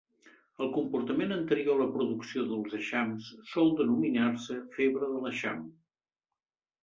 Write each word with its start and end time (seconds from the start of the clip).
El 0.65 0.69
comportament 0.75 1.33
anterior 1.35 1.73
a 1.73 1.81
la 1.81 1.87
producció 1.97 2.45
dels 2.53 2.73
eixams 2.79 3.29
sol 3.51 3.69
denominar-se 3.81 4.57
febre 4.79 5.11
de 5.13 5.19
l'eixam. 5.27 5.61